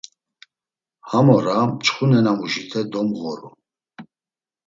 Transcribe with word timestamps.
Ham 1.09 1.27
ora 1.37 1.57
mçxu 1.69 2.03
nenamuşite 2.09 2.81
domğoru. 2.91 3.49